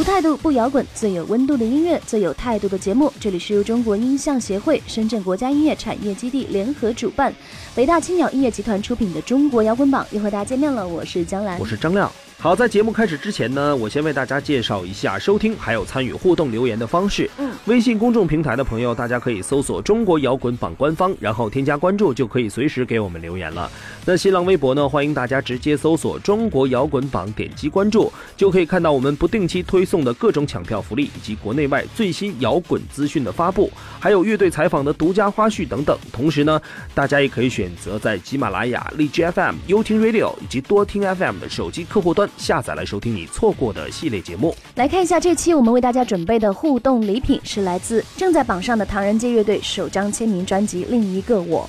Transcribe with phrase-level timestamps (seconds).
[0.00, 3.12] 无态度不摇滚，最有温度的音乐，最有态度的节目。
[3.20, 7.30] 这里是由中国音像协会、深圳国家音乐产业基地联合主办，
[7.74, 10.88] 北大青鸟音乐集团出品的中国摇滚榜，又和大家见面了。
[10.88, 12.10] 我是江兰，我是张亮。
[12.42, 17.28] 好，在节目开始之前呢，我先为大家介绍一下收听还有参与互动留言的方式。
[17.36, 23.70] 嗯，微信公众平台的朋友，大家可以搜索“中国摇滚榜”官方，然后添加关注，就可以随时给我们留言了。
[24.06, 35.94] 那新浪微博呢，欢迎大家直接搜索“中国摇滚榜”，点击关注，就可以看到我们不定期推送的各种抢票福利，以及国内外最新摇滚资讯的发布，还有乐队采访的独家花絮等等。
[36.10, 36.58] 同时呢，
[36.94, 43.14] 大家也可以选择在喜马拉雅、荔枝 FM、优听 Radio 以及多听 FM 的手机客户端下载来收听。
[43.14, 51.68] 你错过的系列节目，来看一下这期我们为大家准备的互动礼品是来自正在榜上的唐人街乐队首张签名专辑《另一个我》。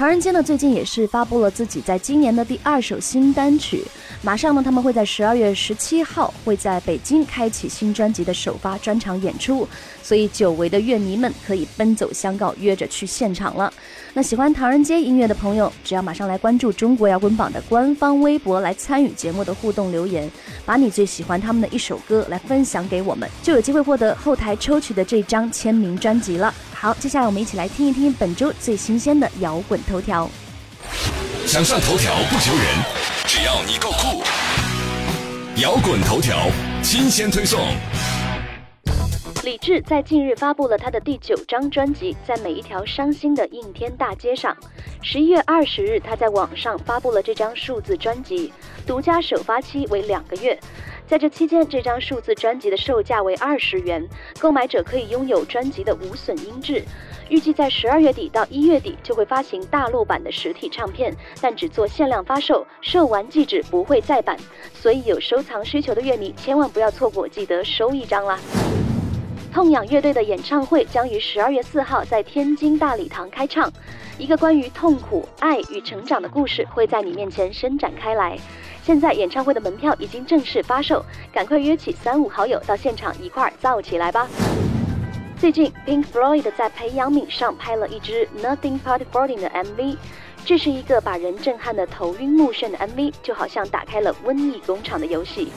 [0.00, 3.84] 唐人街呢，最近也是发布了自己在今年的第二首新单曲。
[4.22, 9.68] 马上呢，他们会在十二月十七号会在北京开启新专辑的首发专场演出，
[10.02, 13.70] 所以久违的乐迷们可以奔走相告，约着去现场了。
[14.14, 20.30] 那喜欢唐人街音乐的朋友，只要马上来关注中国摇滚榜的官方微博，来参与节目的互动留言，
[20.64, 26.54] 把你最喜欢他们的一首歌来分享给我们，就有机会获得后台抽取的这张签名专辑了。
[26.80, 30.26] 好，接下来我们一起来听一听本周最新鲜的摇滚头条。
[31.46, 32.64] 想上头条不求人，
[33.26, 34.22] 只要你够酷。
[35.60, 36.48] 摇滚头条
[36.82, 37.60] 新鲜推送。
[39.44, 44.56] 李志在近日发布了他的第九张专辑，在每一条伤心的应天大街上。
[45.02, 48.54] 十一月二十日，他在网上发布了这张数字专辑，
[48.86, 50.58] 独家首发期为两个月。
[51.10, 56.84] 在这期间，这张数字专辑的售价为二十元，购买者可以拥有专辑的无损音质。
[57.28, 64.36] 预计在十二月底到一月底就会发行大陆版的实体唱片，但只做限量发售，售完即止，不会再版。
[64.72, 68.38] 所以有收藏需求的乐迷千万不要错过，记得收一张啦！
[69.52, 73.68] 痛仰乐队的演唱会将于十二月四号在天津大礼堂开唱，
[74.16, 78.38] 一个关于痛苦、爱与成长的故事会在你面前伸展开来。
[78.90, 81.00] 现在演唱会的门票已经正式发售，
[81.32, 84.26] 赶快约起三五好友到现场一块儿造起来吧！
[85.38, 89.96] 最近，Pink Floyd 在培养皿上拍了一支 Nothing But Fording 的 MV，
[90.44, 95.52] 这是一个把人震撼的头晕目眩的 MV，就好像打开了瘟疫工厂的游戏。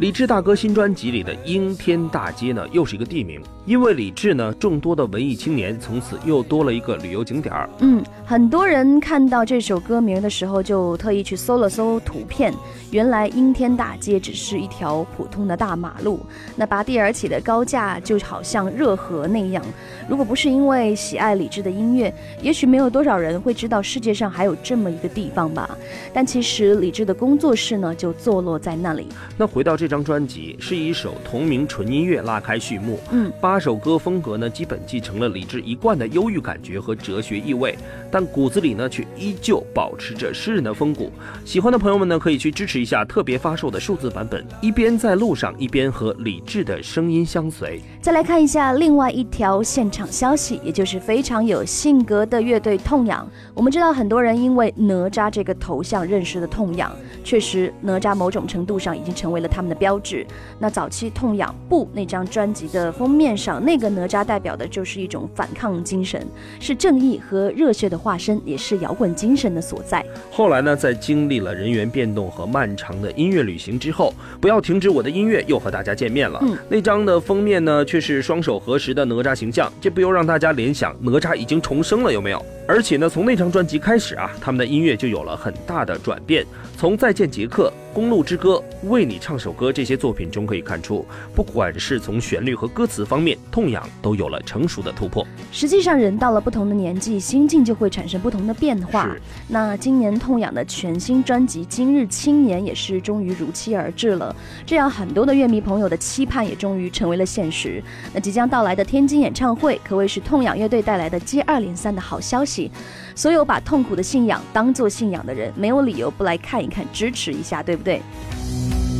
[0.00, 3.40] 李志大哥新专辑里的应天大街呢，又是一个地名。
[3.64, 7.70] 因为李志呢，众多的文艺青年从此又多了一个旅游景点儿。
[7.78, 12.52] 嗯，很多人看到这首歌名的时候，就特意去搜了搜图片。
[12.90, 16.20] 原来应天大街只是一条普通的大马路，
[16.56, 19.64] 那拔地而起的高架就好像热河那样。
[20.08, 22.12] 如果不是因为喜爱李志的音乐，
[22.42, 25.70] 也许没有多少人会知道世界上还有这么一个地方吧。
[26.12, 29.06] 但其实李志的工作室呢，就坐落在那里。
[29.38, 32.98] 那回到这张专辑，是以一首同名纯音乐拉开序幕。
[33.10, 37.76] 嗯，八首歌风格呢，基本继承了李志一贯的忧郁感觉和哲学意味，
[38.10, 41.10] 但骨子里呢，却依旧保持着诗人的风骨。
[41.44, 47.80] 喜欢的朋友们呢，可以去支持一下特别发售的数字版本，一边在路上，一边和李志的声音相随。
[48.00, 53.26] 再来看一下另外一条现场消息，也就是非常有性格的乐队痛痒。
[53.54, 60.26] 我们知道很多人因为哪吒这个头像认识的痛痒，确实哪吒某种程度上已经成为了他们的标志。
[60.58, 66.26] 那早期痛痒不那张专辑的封面上，那个哪吒代表的就是一种反抗精神，
[66.60, 70.04] 是正义和热血的化身，也是摇滚精神的所在。
[70.30, 76.38] 后来呢，在经历了人员变动和漫长的音乐旅行之后，不要停止我的音乐又和大家见面了。
[76.42, 82.44] 嗯，那张的封面呢，却是双手合十的哪吒形象，这不由让大家联想哪吒已经重生了，有没有？
[82.66, 86.46] 而且呢，从那张专辑开始啊，他们的音乐就有了很大的转变。
[86.76, 95.24] 从《再见杰克》《公路之歌》《为你唱首歌》这些作品中可以看出，不管是从旋律和歌词方面，痛仰都有了成熟的突破。
[95.52, 99.14] 实际上，人到了不同的年纪，心境就会产生不同的变化。
[99.46, 104.34] 那今年痛仰的全新专辑《今日青年》也是终于如期而至了，
[104.66, 107.80] 这样很多的乐迷朋友的期盼也终于成为了现实。
[108.12, 112.72] 那即将到来的天津演唱会，可谓是痛仰乐队带来的接二连三的好消息。
[113.14, 118.00] 所有把痛苦的信仰当做信仰的人，没有理由不来看一看、支持一下，对不对？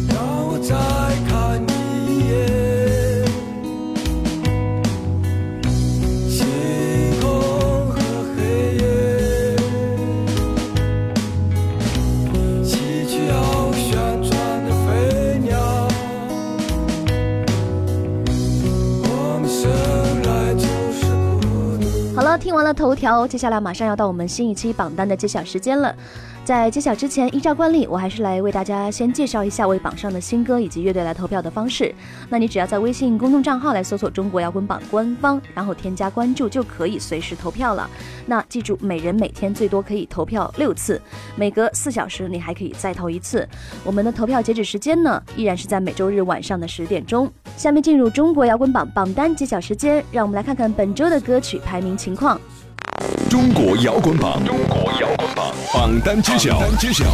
[0.09, 0.75] 让我再
[1.29, 1.61] 看
[2.09, 2.74] 一眼。
[22.65, 25.95] 那头条，接下来马上要到我们新一期榜单的揭晓时间了。
[26.45, 31.95] 在揭晓之前，依照惯例，我还是来为大家先介绍一下为榜上的新歌以及乐队来投票的方式。
[32.29, 37.89] 那你只要在微信公众账号来搜索“中国摇滚榜”官方，然后添加关注，就可以随时投票了。
[38.27, 41.01] 那记住，每人每天最多可以投票六次，
[41.35, 43.49] 每隔四小时你还可以再投一次。
[43.83, 47.33] 我们的投票截止时间呢，依然是在每周日晚上的十点钟。
[47.57, 52.39] 下面进入中国摇滚榜榜单揭晓时间，让我们来看看本周的歌曲排名情况。
[53.29, 56.63] 中国摇滚榜，中国摇滚榜榜单揭晓。
[56.79, 57.05] 揭晓。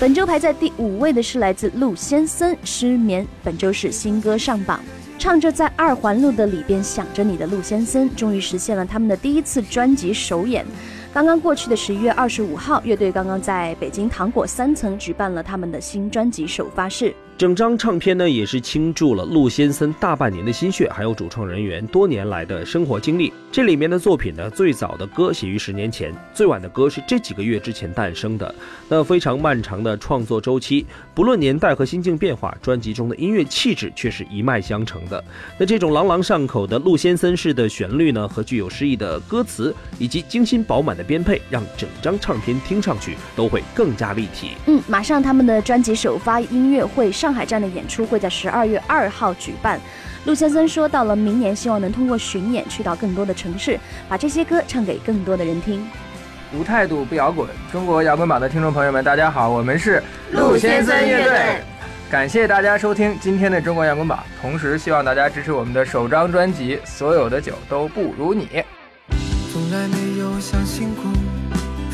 [0.00, 3.24] 本周排在第五位的是来自陆先森，《失眠》。
[3.44, 4.80] 本周是新歌上榜，
[5.18, 10.66] 唱着在二环路的里边想着你的陆先森，终于实现了他们的第一次专辑首演。
[11.12, 17.14] 刚刚过去的十一月二十五号，乐队刚刚在北京糖果三层举办了他们的新专辑首发式。
[17.38, 23.32] 整张唱片呢，也是倾注了陆先森大半年的心血，还有主创人员多年来的生活经历。
[23.52, 28.52] 这里面的作品呢，最早的歌写于十年前，最晚的歌是这几个月之前诞生的。
[28.88, 35.22] 那非常漫长的创作周期，不论年代和心境变化，专辑中的音乐气质却是一脉相承的。
[35.56, 44.50] 那这种朗朗上口的陆先森式的旋律呢，和具有诗意的歌词，以及精心饱满的编配，让整张唱片听上去都会更加立体。
[44.66, 47.27] 嗯，马上他们的专辑首发音乐会上。
[47.28, 49.78] 上海站的演出会在十二月二号举办。
[50.24, 53.78] 陆先生说，到了明年，希望能通过巡演去到更多的城市，
[54.08, 55.86] 把这些歌唱给更多的人听。
[56.54, 60.02] 无态度不摇滚，中国摇滚榜的听众朋友们，大家好，我们是
[60.32, 61.60] 陆先生乐队。
[62.10, 68.46] 感谢大家收听今天的中国摇滚榜，同时希望大家支持我们的首张专辑《所有的酒都不如你》。
[69.52, 71.04] 从来没有相信过，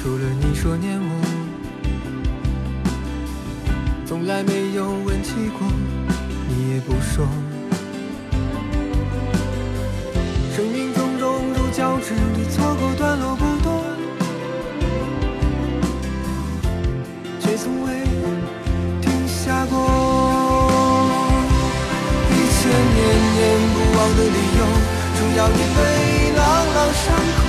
[0.00, 1.13] 除了你说念我。
[4.26, 5.68] 从来没有问起过，
[6.48, 7.28] 你也不说。
[10.56, 13.84] 生命中融入交织的，错过段落不多，
[17.38, 18.02] 却从未
[19.02, 19.76] 停下过。
[22.30, 23.04] 一千年
[23.36, 24.64] 念不忘的理由，
[25.18, 26.42] 主要因为朗
[26.74, 27.04] 朗上
[27.36, 27.44] 口。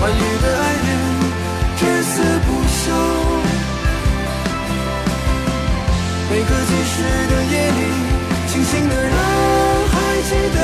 [0.00, 0.90] 欢愉的爱恋，
[1.76, 3.31] 至死不休。
[6.42, 7.78] 每个即时的夜里，
[8.48, 9.12] 清醒的人
[9.92, 10.58] 还记得，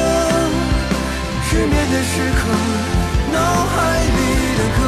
[1.45, 2.41] 失眠的时刻，
[3.33, 4.19] 脑海里
[4.59, 4.81] 的歌。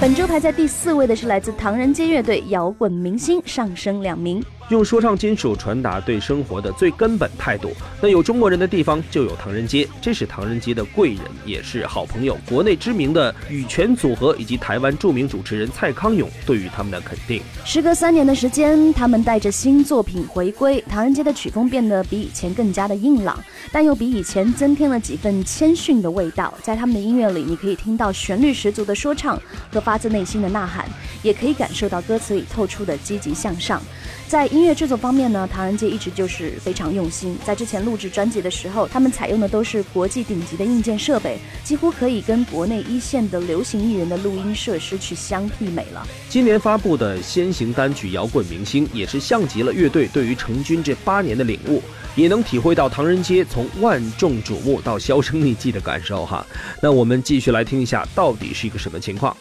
[0.00, 7.72] 本周排在第四位的是来自唐人街乐队摇滚明星上升两名，用说唱金属传达对生活的最根本态度。
[8.00, 12.38] 那有中国人的地方就有唐人街，这是唐人街的贵人，也是好朋友。
[12.48, 17.42] 国内知名的羽泉组合以及台湾著名主持人蔡康永对于他们的肯定。
[17.64, 23.38] 时隔三年的时间，他们带着新作品回归，唐人街的曲风变得比以前更加的硬朗，
[23.72, 26.54] 但又比以前增添了几分谦逊的味道。
[26.62, 29.36] 在他们的音乐里，你可以听到旋律十足的说唱
[29.72, 29.80] 和。
[29.80, 30.86] 发自内心的呐喊，
[31.22, 33.80] 也可以感受到歌词里透出的积极向上。
[34.28, 37.36] 在音乐制作方面呢，唐人街一直就是非常用心。
[37.44, 46.06] 在之前录制专辑的时候，他们采用的都是国际顶级的硬件设备，几乎可以跟国内一线的流行艺人的录音设施去相媲美了。
[46.28, 51.82] 今年发布的先行单曲《摇滚明星》也是像极了乐队对于成军这八年的领悟，
[52.14, 56.44] 也能体会到唐人街从万众瞩目到销声匿迹的感受哈。
[56.82, 59.36] 那我们继续来听一下，到底是一个什么情况？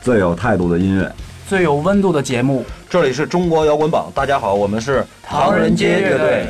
[0.00, 1.10] 最有态度的音乐，
[1.46, 2.64] 最有温度的节目。
[2.88, 6.46] 这里是中国摇滚榜，大家好，我们是唐人街乐队。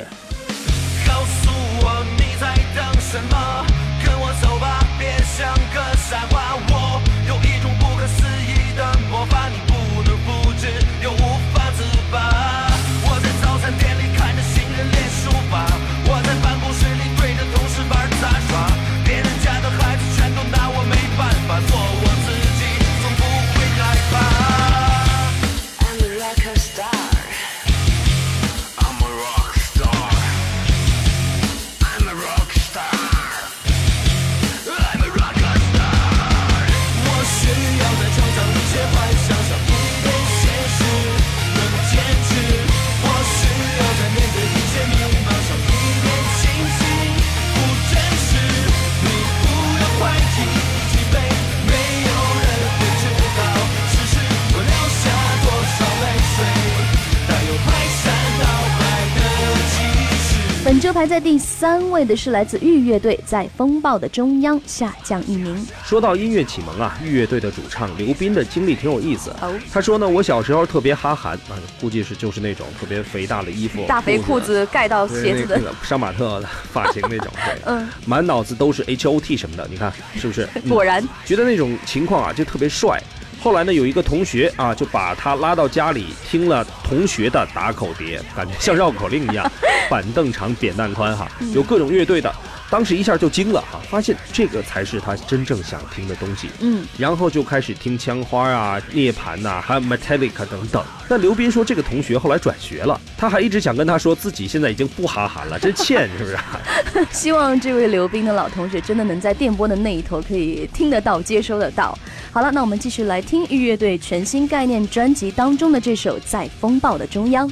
[60.94, 65.66] 排在第三位的是来自玉乐队，在风暴的中央下降一名。
[65.84, 69.34] 说到音乐启蒙啊，玉乐队的主唱刘斌的经历挺有意思。
[69.72, 80.48] 他说呢，我小时候特别哈韩啊，估计是就是那种特别肥大的衣服， 大肥裤子盖到鞋子的，杀马特的发型那种， 对，嗯，满脑子都是 H O T 什么的，你看是不是？
[80.70, 83.02] 果然，觉得那种情况啊，就特别帅。
[83.44, 89.46] 后来呢，有一个同学啊，就把他拉到家里听了同学的打口碟，感觉像绕口令一样，
[89.90, 92.34] 板凳长，扁担宽，哈，有各种乐队的。
[92.74, 96.48] 当时一下就惊了哈，发现这个才是他真正想听的东西。
[96.58, 100.84] 嗯，然后就开始听枪花啊、涅槃呐，还有 Metallica 等等。
[101.08, 107.06] 但刘斌说，这个同学后来转学了，他还一直想跟他说自己现在已经不哈韩了，真欠是不是？
[107.16, 111.96] 希望这位刘斌的老同学真的能在电波的那一头可以听得到、接收得到。
[112.32, 117.48] 好了，那我们继续来听御乐队全新概念专辑当中的这首《在风暴的中央》。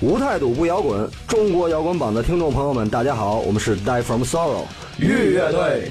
[0.00, 4.64] 无态度不摇滚，中国摇滚榜的听众朋友们，大家好，我们是 Die From Sorrow
[4.98, 5.90] 预乐队。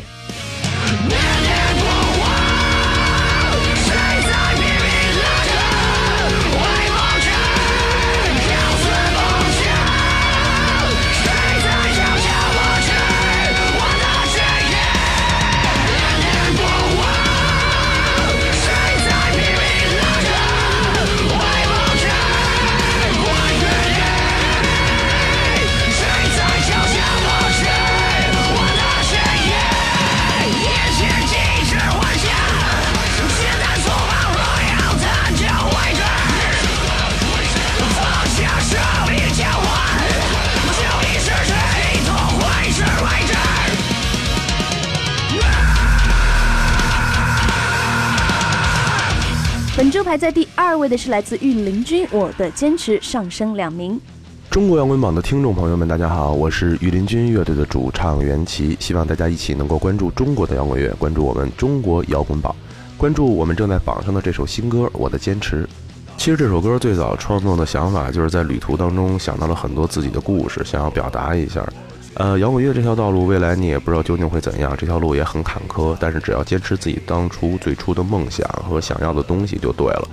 [50.86, 54.00] 位的是来自御林军，我的坚持上升两名。
[54.52, 62.56] 中国摇滚榜的听众朋友们，大家好，我是御林军乐队的主唱袁奇，希望大家一起能够关注中国的摇滚乐，关注我们中国摇滚榜，
[62.98, 65.64] 关注我们正在榜上的这首新歌《我的坚持》。
[66.18, 71.68] 其实这首歌最早创作的想法就是在旅途当中想到了很多自己的故事，想要表达一下。
[72.14, 74.78] 呃，摇滚乐这条道路，未来你也不知道究竟会怎样。
[74.78, 80.08] 这条路也很坎坷，但是只要坚持自己当初最初的梦想和想要的东西就对了。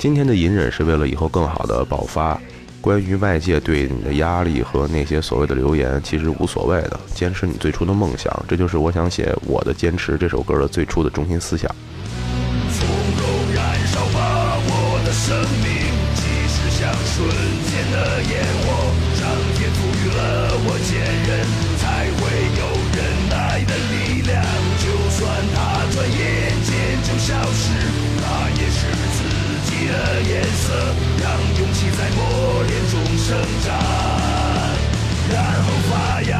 [0.00, 2.40] 今天的隐忍是为了以后更好的爆发。
[2.80, 6.98] 关于外界对你的压力和那些所谓的流言，其实无所谓的。
[7.14, 11.70] 坚持你最初的梦想，这就是我想写《我的坚持》这首歌的最初的中心思想。
[12.72, 15.68] 从容燃烧吧，我的生命，
[16.16, 17.28] 即使像瞬
[17.68, 18.88] 间的烟火。
[19.20, 20.96] 上天赋予了我坚
[21.28, 21.44] 韧，
[21.76, 22.24] 才会
[22.56, 22.64] 有
[22.96, 24.40] 忍耐的力量。
[24.80, 26.72] 就算它转眼间
[27.04, 27.68] 就消失，
[29.90, 30.94] 的颜色。
[31.22, 31.28] 让
[31.58, 32.18] 勇气在磨
[32.66, 33.26] 练中生
[33.62, 33.68] 长，
[35.30, 35.92] 然后发
[36.22, 36.30] 芽。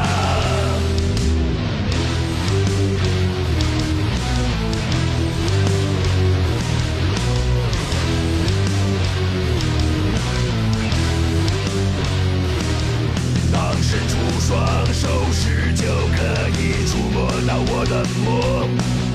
[13.53, 14.49] 当伸出双
[14.91, 16.19] 手时就可
[16.57, 17.15] 以触摸
[17.47, 17.93] 到我的
[18.25, 18.27] 梦，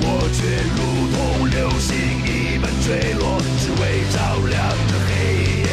[0.03, 0.39] 我却
[0.77, 0.79] 如
[1.13, 1.17] 同
[1.51, 1.89] 流星
[2.25, 2.29] 一
[2.59, 2.87] 般坠
[3.19, 3.23] 落，
[3.61, 4.17] 只为找
[4.47, 5.13] 亮的黑
[5.63, 5.67] 夜。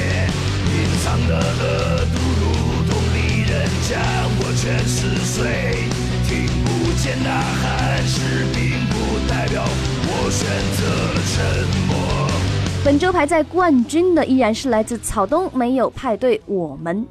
[0.70, 2.44] 隐藏的热度如
[2.90, 3.52] 同利刃，
[3.90, 3.92] 将
[4.40, 5.36] 我全撕碎。
[6.28, 7.30] 听不见呐
[7.62, 8.94] 喊是并不
[9.30, 9.64] 代表
[10.08, 10.82] 我选择
[11.14, 11.36] 了沉
[11.88, 11.92] 默。
[12.84, 17.06] 本周排在冠军的依然是来自草东，没有派对，我们。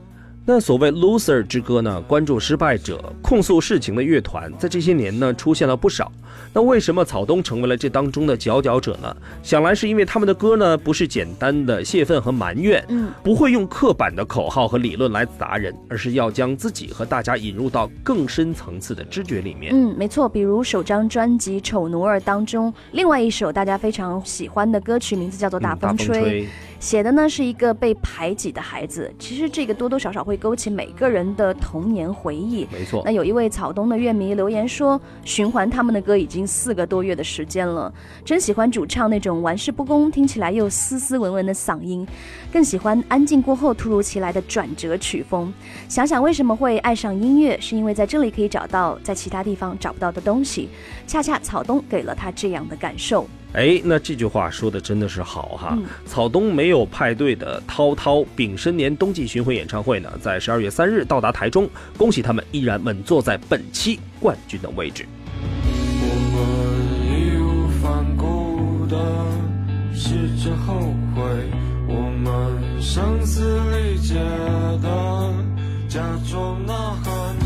[0.44, 2.00] 那所谓 loser 之歌呢？
[2.00, 6.10] 关注失败者、控诉事情的乐团，在这些年呢出现了不少。
[6.52, 9.16] 那为什么草东成为了这当中的佼佼者呢？
[9.40, 19.72] 想来是因为他们的歌呢，不是简单的泄愤和埋怨，嗯，不会用刻板的口号和理论来砸人，而是要将自己和大家引入到更深层次的知觉里面。
[19.72, 20.28] 嗯，没错。
[20.28, 26.42] 比如首张专辑《丑奴儿》当中，另外一首大家非常喜欢的歌曲，名字叫做《大风吹》。
[26.82, 32.66] 写的呢是一个被排挤的孩子，其实这个多多少少会勾起每个人的童年回忆。
[32.72, 42.04] 没错，那有一位草东的乐迷留言说，循环他们的歌已经四个多月的时间了，真喜欢主唱那种玩世不恭，听起来又斯斯文文的嗓音，
[42.52, 45.54] 更喜欢安静过后突如其来的转折曲风。
[45.88, 50.68] 想想为什么会爱上音乐，是因为在这里可以找到在其他地方找不到的东西，
[51.06, 53.24] 恰恰草东给了他这样的感受。
[53.54, 55.78] 哎，那这句话说的真的是好哈！
[56.06, 61.68] 草东没有派对的涛涛丙申年冬季巡回演唱会呢，在十二月三日到达台中，
[61.98, 65.06] 恭喜他们依然稳坐在本期冠军的位置。
[66.04, 66.40] 我们
[67.06, 68.96] 义无反顾的
[69.94, 70.80] 试着后
[71.14, 71.22] 悔，
[71.88, 75.34] 我们声嘶力竭的
[75.88, 76.72] 假装呐
[77.04, 77.36] 喊。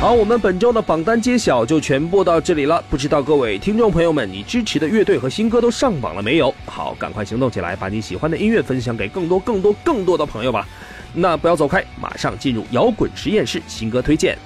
[0.00, 2.82] 好，我们本周的榜单揭晓就全部到这里了。
[2.88, 6.54] 不知道各位听众朋友们，你支持的乐队和新歌都上榜了没有？
[6.64, 10.66] 好，赶快行动起来，把你喜欢的音乐分享给更多、更多、更多的朋友吧。
[11.12, 14.38] 那不要走开，马上进入摇滚实验室新歌推荐。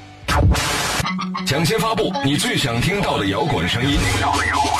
[1.46, 3.96] 抢先发布你最想听到的摇滚声音，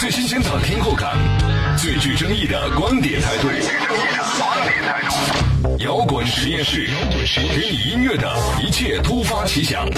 [0.00, 1.16] 最新鲜的听后感，
[1.78, 3.48] 最具争议的观点态度。
[5.78, 6.88] 摇滚实验室，
[7.54, 8.28] 给你音乐的
[8.60, 9.88] 一切突发奇想。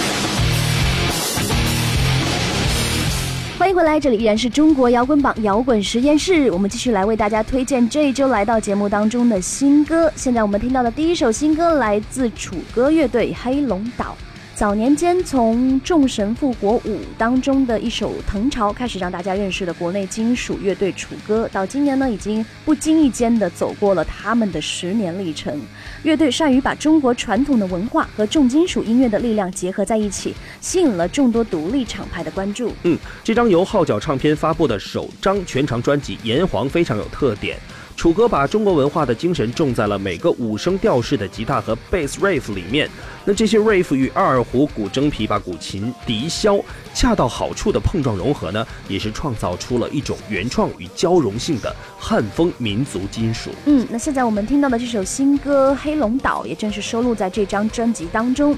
[3.59, 10.13] 欢迎回来，这里依然是中国摇滚榜摇滚实验室，我们继续来为大家推荐这一周来到节目当中的新歌。
[10.15, 14.17] 现在我们听到的第一首新歌来自楚歌乐队《黑龙岛》。
[14.57, 16.81] 早年间，从《众神复活五》
[17.19, 25.61] 当中的一首《藤潮》开始让大家认识的国内金属乐队楚歌，到今年呢，已经不经意间的走过了他们的十年历程。
[26.05, 32.73] 乐队善于把中国传统的文化和重金属音乐的力量结合在一起，吸引了众多独立厂牌的关注。
[32.85, 37.59] 嗯，这张由号角唱片发布的首张全长专辑《炎黄》非常有特点。
[37.97, 42.89] 楚歌把中国文化的精神种在了每个五声调式的吉他和 bass riff 里面，
[43.25, 53.51] 那这些 riff 与二胡、古筝、琵琶、古琴、笛箫恰到好处的碰撞融合呢，也是创造出了一种原创与交融性的汉风民族金属。
[53.65, 58.57] 嗯，那现在我们听到的这首新歌《黑龙岛》也正是收录在这张专辑当中。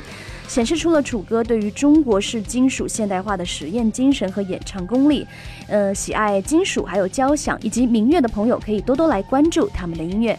[0.49, 5.25] 显示出了楚歌对于中国式金属现代化的实验精神和演唱功力。
[5.69, 10.37] 呃，喜爱金属还有交响以及民乐的朋友可以多多来关注他们的音乐。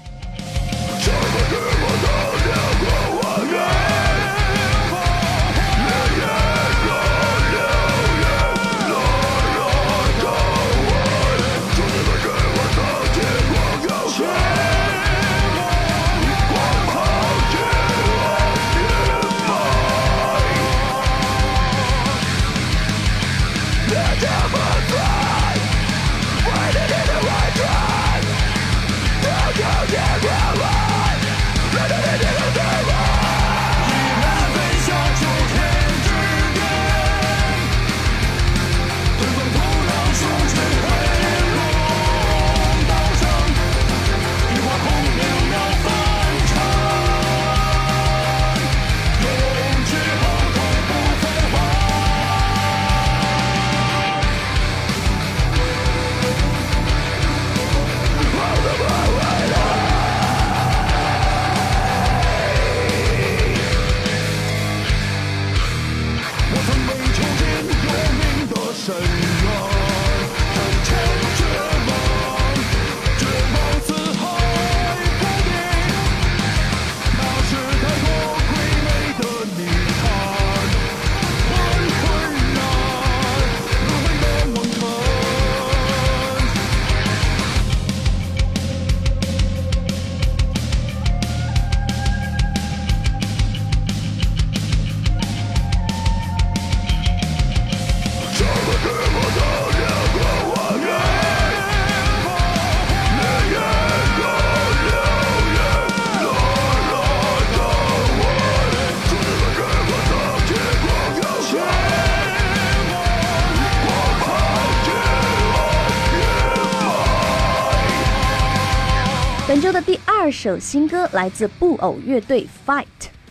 [120.42, 122.86] 首新歌来自布偶乐队 Fight。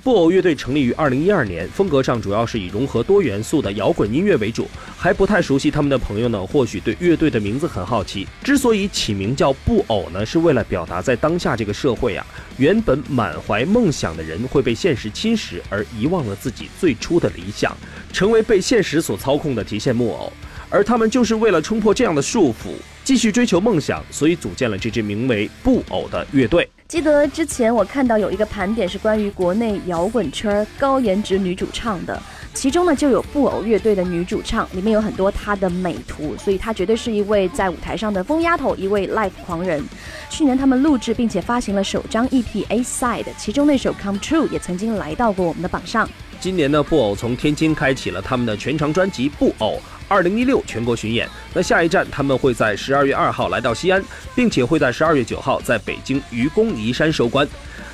[0.05, 4.68] 布偶乐队成立于二零一二年，风格上主要是以融合多元素的摇滚音乐为主。
[4.94, 8.29] 还不太熟悉他们的朋友呢，或许对乐队的名字很好奇。
[8.44, 12.27] 之所以起名叫布偶呢，是为了表达在当下这个社会啊，
[12.59, 17.75] 原本满怀梦想的人会被现实侵蚀，而遗忘了自己最初的理想，
[18.12, 20.31] 成为被现实所操控的提线木偶。
[20.68, 26.68] 而他们就是为了冲破这样的束缚，继续追求梦想，所以组建了这支名为“布偶”的乐队。
[26.88, 32.18] 记得之前我看到有一个盘点是关于国内摇滚圈高颜值女主唱的，
[32.55, 39.85] 其中呢就有布偶乐队的女主唱，里面有很多她的美图，所以她绝对是一位在舞台上的疯丫头，一位 live 狂人。
[40.31, 46.09] 去年他们录制并且发行了首张 EP A Side，其中那首 Come True 也曾经来到过我们的榜上。
[46.40, 49.74] 今年呢，布偶从天津开启了他们的全长专辑《布偶》。
[50.09, 54.03] 二零一六全国巡演，那下一站他们会在十二月二号来到西安，
[54.35, 57.47] 并且会在十二月九号在北京愚公移山收官。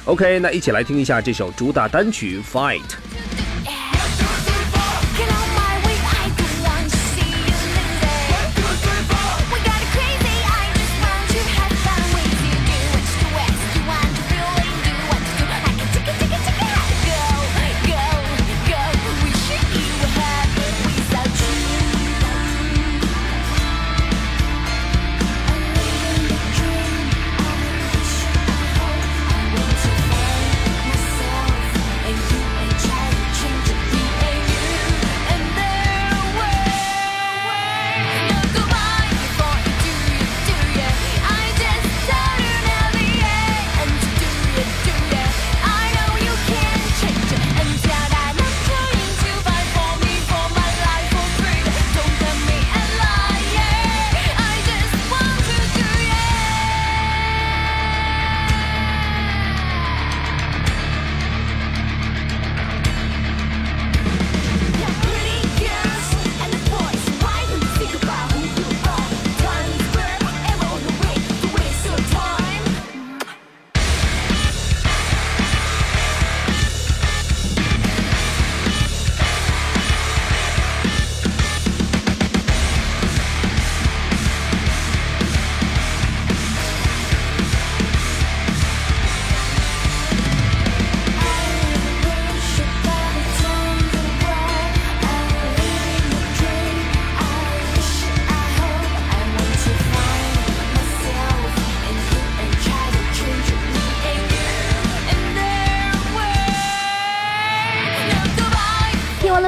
[0.04, 2.80] OK，那一起来听一下这首主打单曲《Fight》。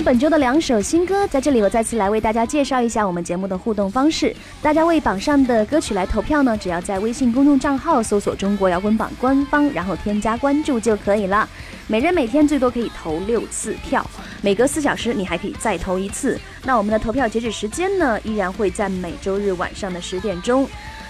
[0.06, 4.32] 本周的两首新歌，在这里我再次来为大家介绍一下我们节目的互动方式。
[4.62, 11.48] 大家为榜上的歌曲来投票呢，只要在微信公众账号搜索“中国摇滚榜”官方，然后添加关注就可以了。
[11.88, 14.08] 每人每天最多可以投六次票，
[14.42, 16.38] 每隔四小时你还可以再投一次。
[16.62, 20.68] 那我们的投票截止时间呢，依然会在每周日晚上的十点钟。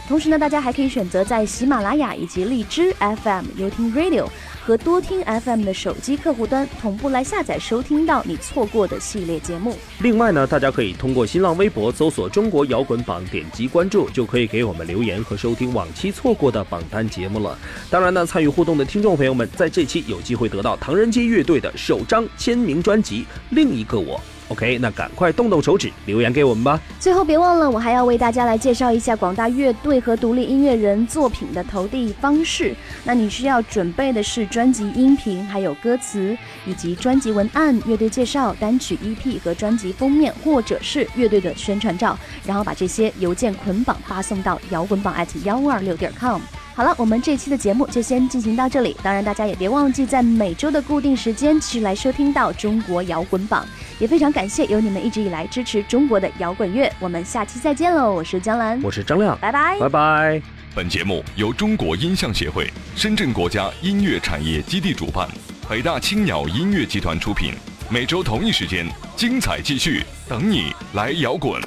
[0.09, 4.27] 同时呢，大家还可以选择在喜马拉雅以及荔枝 FM、优听 Radio
[4.67, 9.77] 和多听 FM 的手机客户端同步来下载收听到你错过的系列节目。
[10.01, 17.57] 另外呢，大家可以通过新浪微博搜索“中国摇滚榜”，点击关注，就可以给我们留言和收听往期错过的榜单节目了。
[17.89, 24.19] 当然呢，参与互动的听众朋友们，在这期有机会得到唐人街乐队的首张签名专辑《另一个我》。
[24.49, 26.81] OK，那赶快动动手指留言给我们吧。
[27.01, 32.73] 最后别忘了，我还要为大家来介绍一下广大乐队和独立音乐人作品的投递方式。
[33.03, 46.41] 那你需要准备的是专辑音频、还有歌词，以及专辑文案、乐队介绍、单曲 EP 和专辑封面，或者是乐队的宣传照，然后把这些邮件捆绑发送到摇滚榜 at 幺二六点 com。
[46.77, 48.95] 好了，我们这期的节目就先进行到这里。
[49.03, 53.67] 当然，大家也别忘记在每周的固定时间继续来收听到中国摇滚榜。
[53.99, 56.93] 也非常感谢有你们一直以来支持中国的摇滚乐。
[57.01, 58.13] 我们下期再见喽！
[58.13, 60.43] 我是江兰，我是张亮，拜拜，拜拜。
[60.75, 65.27] 本节目由中国音像协会、深圳国家音乐产业基地主办，
[65.67, 67.55] 北大青鸟音乐集团出品。
[67.89, 68.87] 每周同一时间，
[69.17, 71.59] 精彩继续，等你来摇滚。